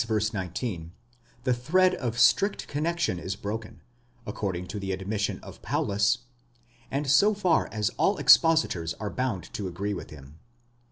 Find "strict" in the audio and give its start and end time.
2.19-2.67